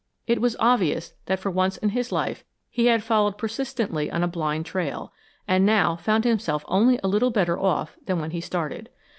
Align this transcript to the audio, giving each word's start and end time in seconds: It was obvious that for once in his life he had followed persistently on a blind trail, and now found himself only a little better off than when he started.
It 0.25 0.41
was 0.41 0.55
obvious 0.59 1.13
that 1.27 1.37
for 1.39 1.51
once 1.51 1.77
in 1.77 1.89
his 1.89 2.11
life 2.11 2.43
he 2.71 2.87
had 2.87 3.03
followed 3.03 3.37
persistently 3.37 4.09
on 4.09 4.23
a 4.23 4.27
blind 4.27 4.65
trail, 4.65 5.13
and 5.47 5.63
now 5.63 5.95
found 5.95 6.23
himself 6.23 6.65
only 6.67 6.99
a 7.03 7.07
little 7.07 7.29
better 7.29 7.59
off 7.59 7.97
than 8.07 8.19
when 8.19 8.31
he 8.31 8.41
started. 8.41 8.89